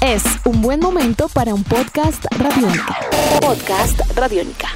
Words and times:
Es 0.00 0.22
un 0.44 0.60
buen 0.60 0.80
momento 0.80 1.28
para 1.28 1.54
un 1.54 1.64
podcast 1.64 2.24
radiónica. 2.38 2.96
Podcast 3.40 3.98
radiónica. 4.14 4.68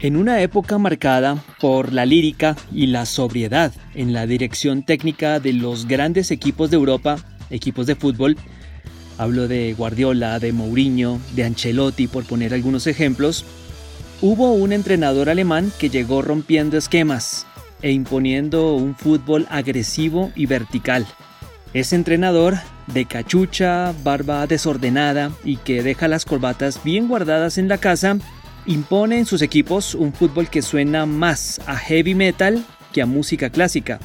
En 0.00 0.16
una 0.16 0.42
época 0.42 0.78
marcada 0.78 1.42
por 1.60 1.92
la 1.92 2.04
lírica 2.04 2.56
y 2.72 2.88
la 2.88 3.06
sobriedad 3.06 3.72
en 3.94 4.12
la 4.12 4.26
dirección 4.26 4.82
técnica 4.82 5.38
de 5.38 5.52
los 5.52 5.86
grandes 5.86 6.30
equipos 6.32 6.70
de 6.70 6.76
Europa, 6.76 7.16
equipos 7.50 7.86
de 7.86 7.94
fútbol, 7.94 8.36
hablo 9.16 9.46
de 9.46 9.74
Guardiola, 9.74 10.40
de 10.40 10.52
Mourinho, 10.52 11.20
de 11.36 11.44
Ancelotti, 11.44 12.08
por 12.08 12.24
poner 12.24 12.52
algunos 12.52 12.86
ejemplos, 12.86 13.44
hubo 14.20 14.52
un 14.52 14.72
entrenador 14.72 15.30
alemán 15.30 15.72
que 15.78 15.88
llegó 15.88 16.20
rompiendo 16.20 16.76
esquemas, 16.76 17.46
e 17.82 17.90
imponiendo 17.92 18.74
un 18.74 18.94
fútbol 18.94 19.46
agresivo 19.50 20.32
y 20.34 20.46
vertical. 20.46 21.06
Es 21.72 21.92
entrenador 21.92 22.54
de 22.86 23.04
cachucha, 23.04 23.92
barba 24.02 24.46
desordenada 24.46 25.30
y 25.44 25.56
que 25.56 25.82
deja 25.82 26.08
las 26.08 26.24
corbatas 26.24 26.82
bien 26.82 27.08
guardadas 27.08 27.58
en 27.58 27.68
la 27.68 27.78
casa, 27.78 28.16
impone 28.64 29.18
en 29.18 29.26
sus 29.26 29.42
equipos 29.42 29.94
un 29.94 30.12
fútbol 30.12 30.48
que 30.48 30.62
suena 30.62 31.06
más 31.06 31.60
a 31.66 31.76
heavy 31.76 32.14
metal 32.14 32.64
que 32.92 33.02
a 33.02 33.06
música 33.06 33.50
clásica. 33.50 34.00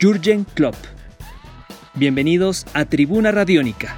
Jürgen 0.00 0.44
Klopp. 0.54 0.76
Bienvenidos 1.94 2.66
a 2.72 2.84
Tribuna 2.84 3.32
Radiónica. 3.32 3.96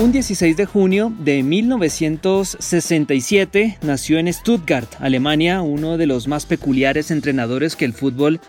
Un 0.00 0.10
16 0.10 0.56
de 0.56 0.66
junio 0.66 1.12
de 1.20 1.44
1967 1.44 3.78
nació 3.82 4.18
en 4.18 4.32
Stuttgart, 4.32 4.92
Alemania, 4.98 5.62
uno 5.62 5.96
de 5.96 6.06
los 6.06 6.26
más 6.26 6.46
peculiares 6.46 7.12
entrenadores 7.12 7.76
que 7.76 7.84
el 7.84 7.92
fútbol 7.92 8.40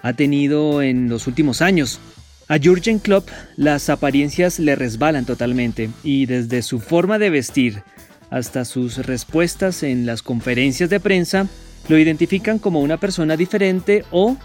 ha 0.00 0.12
tenido 0.12 0.80
en 0.80 1.08
los 1.08 1.26
últimos 1.26 1.60
años. 1.60 1.98
A 2.46 2.58
Jürgen 2.58 3.00
Klopp 3.00 3.28
las 3.56 3.90
apariencias 3.90 4.60
le 4.60 4.76
resbalan 4.76 5.26
totalmente 5.26 5.90
y 6.04 6.26
desde 6.26 6.62
su 6.62 6.78
forma 6.78 7.18
de 7.18 7.30
vestir 7.30 7.82
hasta 8.30 8.64
sus 8.64 9.04
respuestas 9.04 9.82
en 9.82 10.06
las 10.06 10.22
conferencias 10.22 10.88
de 10.88 11.00
prensa 11.00 11.48
lo 11.88 11.98
identifican 11.98 12.60
como 12.60 12.80
una 12.80 12.98
persona 12.98 13.36
diferente 13.36 14.04
o 14.12 14.36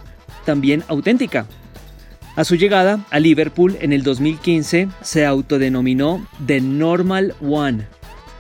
también 0.43 0.83
auténtica. 0.87 1.45
A 2.37 2.45
su 2.45 2.55
llegada 2.55 3.03
a 3.09 3.19
Liverpool 3.19 3.77
en 3.81 3.93
el 3.93 4.03
2015 4.03 4.89
se 5.01 5.25
autodenominó 5.25 6.23
The 6.45 6.61
Normal 6.61 7.33
One 7.41 7.87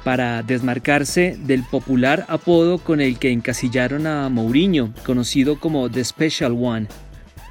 para 0.03 0.43
desmarcarse 0.43 1.35
del 1.39 1.63
popular 1.63 2.23
apodo 2.27 2.77
con 2.77 3.01
el 3.01 3.17
que 3.17 3.31
encasillaron 3.31 4.05
a 4.05 4.29
Mourinho, 4.29 4.93
conocido 5.03 5.59
como 5.59 5.89
The 5.89 6.05
Special 6.05 6.51
One. 6.51 6.85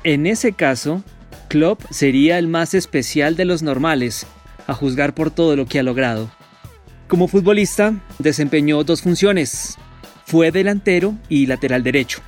En 0.05 0.29
ese 0.29 0.53
caso, 0.53 1.03
Klopp 1.49 1.83
sería 1.91 2.39
el 2.39 2.47
más 2.47 2.75
especial 2.75 3.35
de 3.35 3.45
los 3.45 3.65
normales, 3.65 4.25
a 4.69 4.73
juzgar 4.73 5.17
por 5.17 5.33
todo 5.33 5.57
lo 5.57 5.67
que 5.67 5.81
ha 5.81 5.83
logrado. 5.83 6.31
Como 7.09 7.27
futbolista, 7.27 7.93
desempeñó 8.21 8.85
dos 8.85 9.03
funciones. 9.03 9.79
Fue 10.27 10.53
delantero 10.53 11.17
y 11.29 11.47
lateral 11.47 11.83
derecho. 11.83 12.21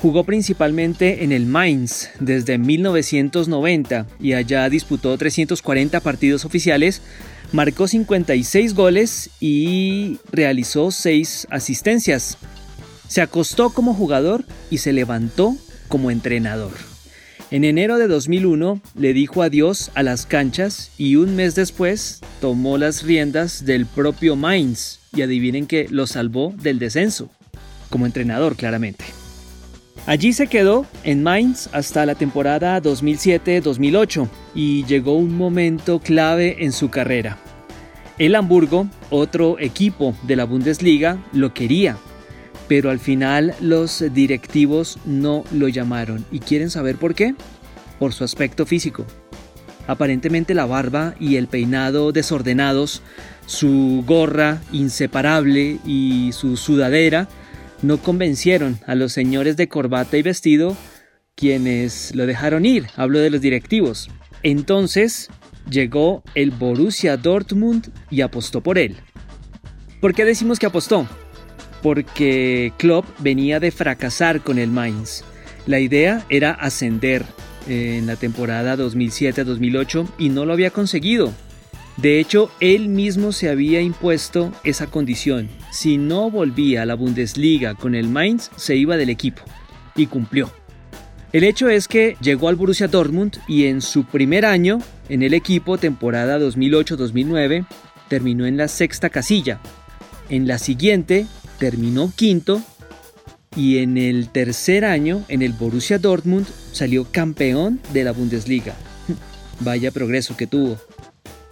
Jugó 0.00 0.24
principalmente 0.24 1.24
en 1.24 1.32
el 1.32 1.44
Mainz 1.44 2.08
desde 2.20 2.56
1990 2.56 4.06
y 4.18 4.32
allá 4.32 4.66
disputó 4.70 5.16
340 5.18 6.00
partidos 6.00 6.46
oficiales, 6.46 7.02
marcó 7.52 7.86
56 7.86 8.74
goles 8.74 9.28
y 9.40 10.18
realizó 10.32 10.90
6 10.90 11.48
asistencias. 11.50 12.38
Se 13.08 13.20
acostó 13.20 13.70
como 13.70 13.92
jugador 13.92 14.46
y 14.70 14.78
se 14.78 14.94
levantó 14.94 15.54
como 15.88 16.10
entrenador. 16.10 16.72
En 17.50 17.64
enero 17.64 17.98
de 17.98 18.08
2001 18.08 18.80
le 18.94 19.12
dijo 19.12 19.42
adiós 19.42 19.90
a 19.94 20.02
las 20.02 20.24
canchas 20.24 20.92
y 20.96 21.16
un 21.16 21.36
mes 21.36 21.54
después 21.54 22.20
tomó 22.40 22.78
las 22.78 23.02
riendas 23.02 23.66
del 23.66 23.84
propio 23.84 24.34
Mainz 24.34 25.00
y 25.14 25.20
adivinen 25.20 25.66
que 25.66 25.88
lo 25.90 26.06
salvó 26.06 26.54
del 26.56 26.78
descenso, 26.78 27.28
como 27.90 28.06
entrenador 28.06 28.56
claramente. 28.56 29.19
Allí 30.06 30.32
se 30.32 30.46
quedó 30.46 30.86
en 31.04 31.22
Mainz 31.22 31.68
hasta 31.72 32.06
la 32.06 32.14
temporada 32.14 32.80
2007-2008 32.82 34.28
y 34.54 34.84
llegó 34.86 35.14
un 35.14 35.36
momento 35.36 36.00
clave 36.00 36.64
en 36.64 36.72
su 36.72 36.88
carrera. 36.90 37.38
El 38.18 38.34
Hamburgo, 38.34 38.88
otro 39.10 39.58
equipo 39.58 40.14
de 40.22 40.36
la 40.36 40.44
Bundesliga, 40.44 41.18
lo 41.32 41.54
quería, 41.54 41.96
pero 42.66 42.90
al 42.90 42.98
final 42.98 43.54
los 43.60 44.04
directivos 44.12 44.98
no 45.04 45.44
lo 45.52 45.68
llamaron. 45.68 46.24
¿Y 46.30 46.40
quieren 46.40 46.70
saber 46.70 46.96
por 46.96 47.14
qué? 47.14 47.34
Por 47.98 48.12
su 48.12 48.24
aspecto 48.24 48.66
físico. 48.66 49.04
Aparentemente 49.86 50.54
la 50.54 50.66
barba 50.66 51.14
y 51.18 51.36
el 51.36 51.46
peinado 51.46 52.12
desordenados, 52.12 53.02
su 53.46 54.04
gorra 54.06 54.60
inseparable 54.72 55.78
y 55.84 56.30
su 56.32 56.56
sudadera 56.56 57.28
no 57.82 57.98
convencieron 57.98 58.78
a 58.86 58.94
los 58.94 59.12
señores 59.12 59.56
de 59.56 59.68
corbata 59.68 60.16
y 60.16 60.22
vestido 60.22 60.76
quienes 61.34 62.14
lo 62.14 62.26
dejaron 62.26 62.66
ir, 62.66 62.86
hablo 62.96 63.18
de 63.18 63.30
los 63.30 63.40
directivos. 63.40 64.10
Entonces 64.42 65.28
llegó 65.70 66.22
el 66.34 66.50
Borussia 66.50 67.16
Dortmund 67.16 67.88
y 68.10 68.20
apostó 68.20 68.60
por 68.60 68.78
él. 68.78 68.96
¿Por 70.00 70.14
qué 70.14 70.24
decimos 70.24 70.58
que 70.58 70.66
apostó? 70.66 71.06
Porque 71.82 72.72
Klopp 72.76 73.06
venía 73.20 73.60
de 73.60 73.70
fracasar 73.70 74.42
con 74.42 74.58
el 74.58 74.70
Mainz. 74.70 75.24
La 75.66 75.78
idea 75.78 76.24
era 76.28 76.52
ascender 76.52 77.24
en 77.68 78.06
la 78.06 78.16
temporada 78.16 78.76
2007-2008 78.76 80.08
y 80.18 80.28
no 80.30 80.44
lo 80.44 80.52
había 80.52 80.70
conseguido. 80.70 81.32
De 82.00 82.18
hecho, 82.18 82.50
él 82.60 82.88
mismo 82.88 83.30
se 83.32 83.50
había 83.50 83.82
impuesto 83.82 84.52
esa 84.64 84.86
condición. 84.86 85.50
Si 85.70 85.98
no 85.98 86.30
volvía 86.30 86.82
a 86.82 86.86
la 86.86 86.94
Bundesliga 86.94 87.74
con 87.74 87.94
el 87.94 88.08
Mainz, 88.08 88.50
se 88.56 88.74
iba 88.74 88.96
del 88.96 89.10
equipo. 89.10 89.42
Y 89.94 90.06
cumplió. 90.06 90.50
El 91.32 91.44
hecho 91.44 91.68
es 91.68 91.88
que 91.88 92.16
llegó 92.22 92.48
al 92.48 92.56
Borussia 92.56 92.88
Dortmund 92.88 93.36
y 93.46 93.66
en 93.66 93.82
su 93.82 94.04
primer 94.04 94.46
año 94.46 94.78
en 95.10 95.22
el 95.22 95.34
equipo, 95.34 95.76
temporada 95.76 96.38
2008-2009, 96.38 97.66
terminó 98.08 98.46
en 98.46 98.56
la 98.56 98.68
sexta 98.68 99.10
casilla. 99.10 99.60
En 100.30 100.48
la 100.48 100.58
siguiente 100.58 101.26
terminó 101.58 102.12
quinto 102.16 102.62
y 103.54 103.78
en 103.78 103.98
el 103.98 104.28
tercer 104.28 104.86
año 104.86 105.24
en 105.28 105.42
el 105.42 105.52
Borussia 105.52 105.98
Dortmund 105.98 106.46
salió 106.72 107.06
campeón 107.10 107.78
de 107.92 108.04
la 108.04 108.12
Bundesliga. 108.12 108.74
Vaya 109.60 109.90
progreso 109.90 110.36
que 110.36 110.46
tuvo. 110.46 110.78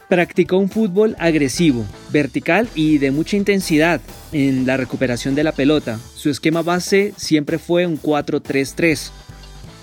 Practicó 0.09 0.57
un 0.57 0.71
fútbol 0.71 1.17
agresivo, 1.19 1.85
vertical 2.11 2.67
y 2.75 2.97
de 2.97 3.11
mucha 3.11 3.37
intensidad 3.37 4.01
en 4.33 4.67
la 4.67 4.79
recuperación 4.79 5.35
de 5.35 5.45
la 5.45 5.53
pelota. 5.53 6.01
Su 6.15 6.31
esquema 6.31 6.63
base 6.63 7.13
siempre 7.19 7.59
fue 7.59 7.87
un 7.87 8.01
4-3-3. 8.01 9.11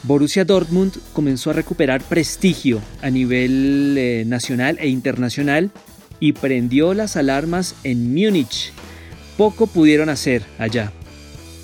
Borussia 0.02 0.44
Dortmund 0.44 0.94
comenzó 1.13 1.52
a 1.52 1.53
recuperar 1.53 2.02
prestigio 2.02 2.81
a 3.03 3.12
nivel 3.12 3.96
eh, 4.00 4.24
nacional 4.25 4.78
e 4.80 4.88
internacional 4.88 5.69
y 6.19 6.34
prendió 6.34 6.96
las 6.96 7.18
alarmas 7.18 7.75
en 7.84 8.13
Múnich. 8.16 8.72
Poco 9.38 9.68
pudieron 9.68 10.09
hacer 10.09 10.42
allá, 10.57 10.92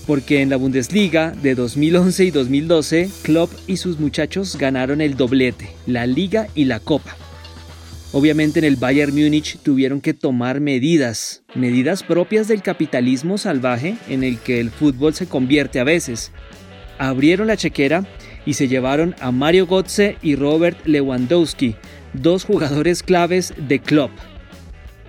porque 0.06 0.42
en 0.42 0.52
la 0.52 0.58
Bundesliga 0.58 1.32
de 1.32 1.56
2011 1.56 2.26
y 2.26 2.32
2012, 2.32 3.10
Klopp 3.24 3.52
y 3.66 3.78
sus 3.78 4.00
muchachos 4.00 4.56
ganaron 4.56 5.02
el 5.02 5.16
doblete, 5.18 5.72
la 5.88 6.06
liga 6.06 6.48
y 6.54 6.66
la 6.66 6.80
copa. 6.80 7.16
Obviamente 8.14 8.60
en 8.60 8.66
el 8.66 8.76
Bayern 8.76 9.14
Múnich 9.16 9.58
tuvieron 9.60 10.02
que 10.02 10.14
tomar 10.14 10.60
medidas, 10.60 11.44
medidas 11.56 12.04
propias 12.04 12.50
del 12.50 12.62
capitalismo 12.62 13.38
salvaje 13.38 13.96
en 14.10 14.26
el 14.26 14.38
que 14.38 14.60
el 14.60 14.70
fútbol 14.70 15.14
se 15.14 15.28
convierte 15.28 15.80
a 15.80 15.86
veces. 15.86 16.34
Abrieron 16.98 17.48
la 17.48 17.56
chequera 17.56 18.06
y 18.46 18.56
se 18.56 18.68
llevaron 18.68 19.16
a 19.22 19.32
Mario 19.32 19.66
Götze 19.66 20.18
y 20.22 20.36
Robert 20.36 20.86
Lewandowski, 20.86 21.76
dos 22.12 22.44
jugadores 22.44 23.02
claves 23.02 23.54
de 23.58 23.80
Klopp. 23.80 24.12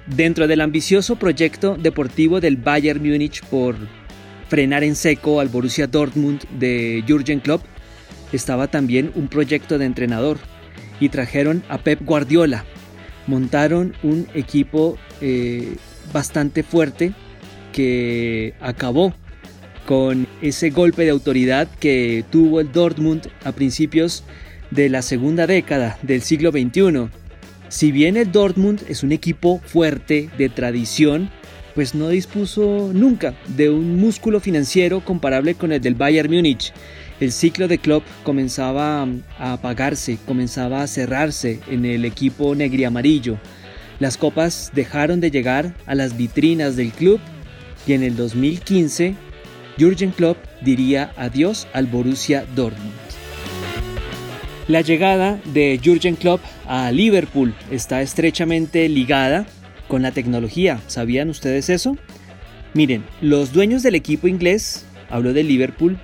Dentro 0.07 0.47
del 0.47 0.61
ambicioso 0.61 1.17
proyecto 1.17 1.77
deportivo 1.77 2.41
del 2.41 2.57
Bayern 2.57 3.03
Múnich 3.03 3.43
por 3.47 3.75
frenar 4.49 4.85
en 4.85 4.95
seco 4.95 5.41
al 5.41 5.49
Borussia 5.49 5.89
Dortmund 5.89 6.45
de 6.59 7.03
Jürgen 7.05 7.41
Klopp, 7.41 7.65
estaba 8.33 8.69
también 8.69 9.11
un 9.17 9.27
proyecto 9.27 9.77
de 9.77 9.87
entrenador 9.87 10.39
y 11.01 11.09
trajeron 11.09 11.65
a 11.69 11.79
Pep 11.79 12.01
Guardiola, 12.05 12.65
montaron 13.27 13.95
un 14.03 14.27
equipo 14.35 14.99
eh, 15.21 15.77
bastante 16.13 16.63
fuerte 16.63 17.13
que 17.73 18.55
acabó 18.61 19.15
con 19.87 20.27
ese 20.41 20.71
golpe 20.71 21.05
de 21.05 21.11
autoridad 21.11 21.69
que 21.81 22.25
tuvo 22.31 22.61
el 22.61 22.73
Dortmund 22.73 23.29
a 23.45 23.53
principios 23.53 24.25
de 24.71 24.89
la 24.89 25.03
segunda 25.03 25.47
década 25.47 25.99
del 26.03 26.23
siglo 26.23 26.51
XXI. 26.51 27.09
Si 27.69 27.91
bien 27.91 28.17
el 28.17 28.31
Dortmund 28.31 28.83
es 28.89 29.03
un 29.03 29.13
equipo 29.13 29.61
fuerte 29.65 30.31
de 30.39 30.49
tradición, 30.49 31.31
pues 31.75 31.95
no 31.95 32.09
dispuso 32.09 32.91
nunca 32.93 33.35
de 33.49 33.71
un 33.71 33.97
músculo 33.97 34.41
financiero 34.41 35.05
comparable 35.05 35.55
con 35.55 35.73
el 35.73 35.81
del 35.81 35.95
Bayern 35.95 36.33
Múnich. 36.33 36.73
El 37.21 37.33
ciclo 37.33 37.69
de 37.69 37.79
Klopp 37.79 38.05
comenzaba 38.25 39.07
a 39.39 39.53
apagarse, 39.53 40.19
comenzaba 40.27 40.83
a 40.83 40.87
cerrarse 40.87 41.61
en 41.69 41.85
el 41.85 42.05
equipo 42.05 42.55
negri-amarillo. 42.55 43.39
Las 44.01 44.17
copas 44.17 44.73
dejaron 44.75 45.21
de 45.21 45.31
llegar 45.31 45.75
a 45.87 45.95
las 45.95 46.17
vitrinas 46.17 46.77
del 46.77 46.91
club 46.91 47.21
y 47.87 47.93
en 47.93 48.03
el 48.03 48.17
2015 48.17 49.15
Jürgen 49.79 50.11
Klopp 50.11 50.37
diría 50.61 51.13
adiós 51.17 51.67
al 51.73 51.87
Borussia 51.87 52.45
Dortmund. 52.55 52.93
La 54.69 54.81
llegada 54.81 55.41
de 55.53 55.79
Jürgen 55.83 56.17
Klopp 56.17 56.41
a 56.67 56.91
Liverpool 56.93 57.55
está 57.71 58.03
estrechamente 58.03 58.89
ligada 58.89 59.47
con 59.93 60.01
la 60.01 60.13
tecnología. 60.13 60.81
¿Sabían 60.87 61.29
ustedes 61.29 61.69
eso? 61.69 61.99
Miren, 62.73 63.05
los 63.21 63.53
dueños 63.53 63.83
del 63.83 63.95
equipo 63.95 64.27
inglés, 64.27 64.87
hablo 65.11 65.35
de 65.35 65.43
Liverpool, 65.43 65.99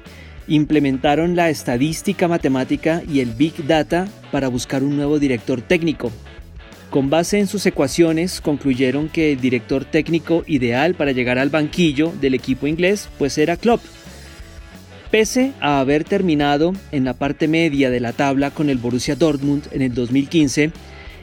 implementaron 0.47 1.37
la 1.37 1.49
estadística 1.49 2.29
matemática 2.29 3.01
y 3.11 3.21
el 3.21 3.31
Big 3.31 3.67
Data 3.67 4.07
para 4.31 4.49
buscar 4.49 4.83
un 4.83 4.95
nuevo 4.95 5.19
director 5.19 5.63
técnico. 5.63 6.13
Con 6.91 7.09
base 7.09 7.39
en 7.39 7.47
sus 7.47 7.65
ecuaciones 7.65 8.43
concluyeron 8.43 9.09
que 9.09 9.33
el 9.33 9.41
director 9.41 9.87
técnico 9.87 10.45
ideal 10.47 10.93
para 10.93 11.13
llegar 11.13 11.39
al 11.39 11.49
banquillo 11.49 12.13
del 12.21 12.35
equipo 12.35 12.67
inglés 12.67 13.09
pues 13.17 13.39
era 13.39 13.57
Klopp. 13.57 13.81
Pese 15.11 15.53
a 15.61 15.81
haber 15.81 16.05
terminado 16.05 16.75
en 16.93 17.07
la 17.07 17.15
parte 17.15 17.49
media 17.49 17.89
de 17.89 18.01
la 18.01 18.13
tabla 18.13 18.51
con 18.51 18.69
el 18.69 18.77
Borussia 18.77 19.17
Dortmund 19.17 19.67
en 19.73 19.81
el 19.81 19.95
2015, 19.95 20.73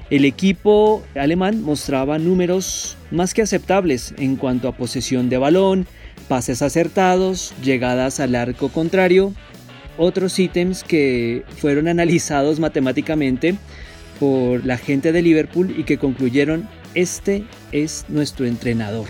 el 0.09 0.25
equipo 0.25 1.03
alemán 1.15 1.63
mostraba 1.63 2.19
números 2.19 2.95
más 3.11 3.33
que 3.33 3.41
aceptables 3.41 4.13
en 4.17 4.35
cuanto 4.35 4.67
a 4.67 4.77
posesión 4.77 5.29
de 5.29 5.37
balón, 5.37 5.87
pases 6.27 6.61
acertados, 6.61 7.53
llegadas 7.63 8.19
al 8.19 8.35
arco 8.35 8.69
contrario, 8.69 9.33
otros 9.97 10.37
ítems 10.37 10.83
que 10.83 11.43
fueron 11.57 11.87
analizados 11.87 12.59
matemáticamente 12.59 13.55
por 14.19 14.65
la 14.65 14.77
gente 14.77 15.11
de 15.11 15.21
Liverpool 15.21 15.73
y 15.77 15.83
que 15.83 15.97
concluyeron, 15.97 16.67
este 16.93 17.43
es 17.71 18.05
nuestro 18.07 18.45
entrenador. 18.45 19.07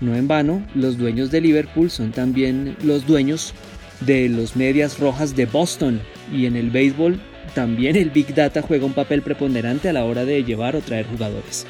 No 0.00 0.16
en 0.16 0.26
vano, 0.26 0.66
los 0.74 0.98
dueños 0.98 1.30
de 1.30 1.40
Liverpool 1.40 1.90
son 1.90 2.10
también 2.10 2.76
los 2.82 3.06
dueños 3.06 3.54
de 4.00 4.28
los 4.28 4.56
medias 4.56 4.98
rojas 4.98 5.36
de 5.36 5.46
Boston 5.46 6.00
y 6.32 6.46
en 6.46 6.56
el 6.56 6.70
béisbol 6.70 7.20
también 7.54 7.96
el 7.96 8.10
Big 8.10 8.34
Data 8.34 8.62
juega 8.62 8.86
un 8.86 8.92
papel 8.92 9.22
preponderante 9.22 9.88
a 9.88 9.92
la 9.92 10.04
hora 10.04 10.24
de 10.24 10.44
llevar 10.44 10.76
o 10.76 10.80
traer 10.80 11.06
jugadores. 11.06 11.66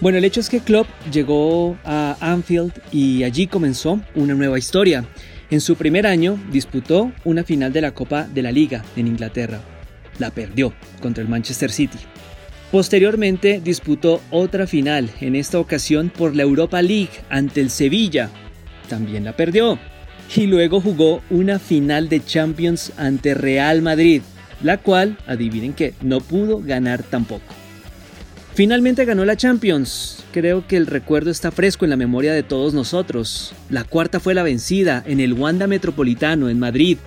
Bueno, 0.00 0.18
el 0.18 0.24
hecho 0.24 0.40
es 0.40 0.48
que 0.48 0.60
Klopp 0.60 0.88
llegó 1.12 1.76
a 1.84 2.16
Anfield 2.20 2.72
y 2.90 3.22
allí 3.22 3.46
comenzó 3.46 4.00
una 4.14 4.34
nueva 4.34 4.58
historia. 4.58 5.04
En 5.50 5.60
su 5.60 5.76
primer 5.76 6.06
año 6.06 6.40
disputó 6.50 7.12
una 7.24 7.44
final 7.44 7.72
de 7.72 7.82
la 7.82 7.92
Copa 7.92 8.24
de 8.24 8.42
la 8.42 8.50
Liga 8.50 8.84
en 8.96 9.06
Inglaterra. 9.06 9.60
La 10.18 10.30
perdió 10.30 10.72
contra 11.00 11.22
el 11.22 11.28
Manchester 11.28 11.70
City. 11.70 11.98
Posteriormente 12.72 13.60
disputó 13.62 14.22
otra 14.30 14.66
final, 14.66 15.10
en 15.20 15.36
esta 15.36 15.58
ocasión 15.58 16.08
por 16.10 16.34
la 16.34 16.42
Europa 16.42 16.80
League 16.80 17.10
ante 17.28 17.60
el 17.60 17.70
Sevilla. 17.70 18.30
También 18.88 19.24
la 19.24 19.36
perdió. 19.36 19.78
Y 20.36 20.46
luego 20.46 20.80
jugó 20.80 21.22
una 21.30 21.58
final 21.58 22.08
de 22.08 22.24
Champions 22.24 22.92
ante 22.96 23.34
Real 23.34 23.82
Madrid, 23.82 24.22
la 24.62 24.78
cual, 24.78 25.18
adivinen 25.26 25.72
que, 25.72 25.94
no 26.00 26.20
pudo 26.20 26.60
ganar 26.60 27.02
tampoco. 27.02 27.54
Finalmente 28.54 29.04
ganó 29.04 29.24
la 29.24 29.36
Champions. 29.36 30.24
Creo 30.32 30.66
que 30.66 30.76
el 30.76 30.86
recuerdo 30.86 31.30
está 31.30 31.50
fresco 31.50 31.84
en 31.84 31.90
la 31.90 31.96
memoria 31.96 32.32
de 32.32 32.42
todos 32.42 32.74
nosotros. 32.74 33.54
La 33.70 33.84
cuarta 33.84 34.20
fue 34.20 34.34
la 34.34 34.42
vencida 34.42 35.02
en 35.06 35.20
el 35.20 35.32
Wanda 35.32 35.66
Metropolitano 35.66 36.48
en 36.48 36.58
Madrid 36.58 36.98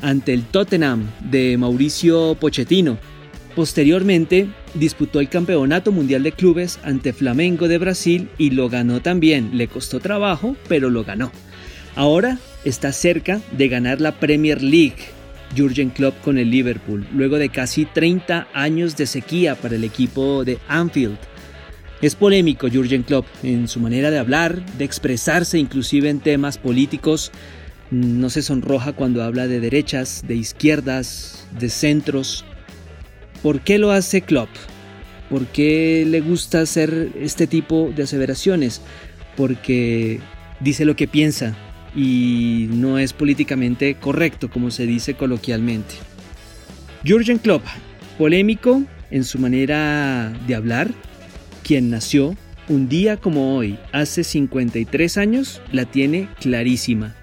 ante 0.00 0.32
el 0.32 0.44
Tottenham 0.44 1.08
de 1.30 1.56
Mauricio 1.58 2.36
Pochettino. 2.38 2.98
Posteriormente 3.56 4.48
disputó 4.74 5.20
el 5.20 5.28
Campeonato 5.28 5.92
Mundial 5.92 6.22
de 6.22 6.32
Clubes 6.32 6.78
ante 6.82 7.12
Flamengo 7.12 7.68
de 7.68 7.78
Brasil 7.78 8.30
y 8.38 8.50
lo 8.50 8.68
ganó 8.68 9.02
también. 9.02 9.56
Le 9.56 9.68
costó 9.68 10.00
trabajo, 10.00 10.56
pero 10.68 10.88
lo 10.88 11.04
ganó. 11.04 11.30
Ahora 11.94 12.38
está 12.64 12.92
cerca 12.92 13.40
de 13.56 13.68
ganar 13.68 14.00
la 14.00 14.12
Premier 14.12 14.62
League 14.62 14.96
Jurgen 15.56 15.90
Klopp 15.90 16.20
con 16.22 16.38
el 16.38 16.50
Liverpool, 16.50 17.06
luego 17.12 17.38
de 17.38 17.50
casi 17.50 17.84
30 17.84 18.48
años 18.54 18.96
de 18.96 19.06
sequía 19.06 19.54
para 19.54 19.76
el 19.76 19.84
equipo 19.84 20.44
de 20.44 20.58
Anfield. 20.68 21.18
Es 22.00 22.14
polémico 22.14 22.68
Jurgen 22.72 23.02
Klopp 23.02 23.26
en 23.42 23.68
su 23.68 23.78
manera 23.78 24.10
de 24.10 24.18
hablar, 24.18 24.64
de 24.76 24.84
expresarse 24.84 25.58
inclusive 25.58 26.08
en 26.08 26.20
temas 26.20 26.58
políticos. 26.58 27.30
No 27.90 28.30
se 28.30 28.42
sonroja 28.42 28.92
cuando 28.92 29.22
habla 29.22 29.46
de 29.46 29.60
derechas, 29.60 30.24
de 30.26 30.34
izquierdas, 30.34 31.46
de 31.58 31.68
centros. 31.68 32.44
¿Por 33.42 33.60
qué 33.60 33.78
lo 33.78 33.92
hace 33.92 34.22
Klopp? 34.22 34.48
¿Por 35.30 35.46
qué 35.46 36.04
le 36.06 36.20
gusta 36.20 36.60
hacer 36.62 37.12
este 37.20 37.46
tipo 37.46 37.92
de 37.94 38.02
aseveraciones? 38.02 38.80
Porque 39.36 40.20
dice 40.60 40.84
lo 40.84 40.96
que 40.96 41.06
piensa, 41.06 41.56
y 41.94 42.68
no 42.70 42.98
es 42.98 43.12
políticamente 43.12 43.94
correcto 43.94 44.50
como 44.50 44.70
se 44.70 44.86
dice 44.86 45.14
coloquialmente. 45.14 45.94
Jürgen 47.04 47.38
Klopp, 47.38 47.64
polémico 48.18 48.82
en 49.10 49.24
su 49.24 49.38
manera 49.38 50.32
de 50.46 50.54
hablar, 50.54 50.90
quien 51.62 51.90
nació 51.90 52.36
un 52.68 52.88
día 52.88 53.16
como 53.16 53.56
hoy, 53.56 53.78
hace 53.92 54.24
53 54.24 55.18
años, 55.18 55.60
la 55.72 55.84
tiene 55.84 56.28
clarísima. 56.40 57.14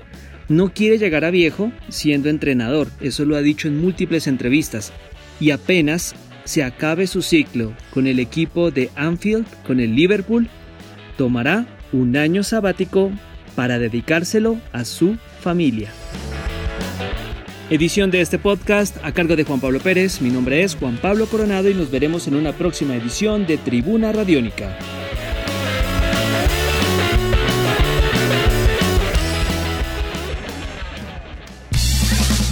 No 0.48 0.74
quiere 0.74 0.98
llegar 0.98 1.26
a 1.26 1.32
viejo 1.32 1.72
siendo 1.90 2.30
entrenador, 2.30 2.90
eso 3.02 3.26
lo 3.26 3.36
ha 3.36 3.42
dicho 3.42 3.68
en 3.68 3.80
múltiples 3.80 4.28
entrevistas, 4.28 4.92
y 5.40 5.52
apenas 5.52 6.16
se 6.44 6.64
acabe 6.64 7.08
su 7.08 7.22
ciclo 7.22 7.74
con 7.92 8.08
el 8.08 8.20
equipo 8.20 8.72
de 8.72 8.90
Anfield, 8.96 9.46
con 9.66 9.80
el 9.80 9.96
Liverpool, 9.96 10.50
tomará 11.18 11.68
un 11.92 12.18
año 12.18 12.44
sabático 12.44 13.12
para 13.60 13.78
dedicárselo 13.78 14.56
a 14.72 14.86
su 14.86 15.18
familia. 15.42 15.92
Edición 17.70 18.10
de 18.10 18.22
este 18.22 18.40
podcast 18.40 18.96
a 19.04 19.12
cargo 19.12 19.36
de 19.36 19.44
Juan 19.44 19.60
Pablo 19.60 19.82
Pérez. 19.82 20.22
Mi 20.22 20.30
nombre 20.30 20.64
es 20.64 20.76
Juan 20.76 20.96
Pablo 20.96 21.26
Coronado 21.26 21.70
y 21.70 21.74
nos 21.74 21.92
veremos 21.92 22.26
en 22.30 22.36
una 22.36 22.54
próxima 22.54 22.96
edición 22.96 23.46
de 23.46 23.58
Tribuna 23.58 24.14
Radiónica. 24.14 24.78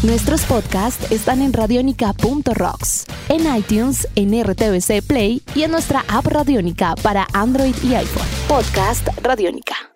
Nuestros 0.04 0.42
podcasts 0.42 1.10
están 1.10 1.42
en 1.42 1.54
radionica.rocks, 1.54 3.06
en 3.30 3.56
iTunes, 3.56 4.10
en 4.16 4.44
RTVC 4.44 5.02
Play 5.08 5.42
y 5.56 5.64
en 5.64 5.72
nuestra 5.72 6.04
app 6.10 6.26
Radionica 6.26 6.96
para 7.02 7.28
Android 7.32 7.76
y 7.82 7.96
iPhone. 7.96 8.28
Podcast 8.50 9.08
Radionica. 9.24 9.87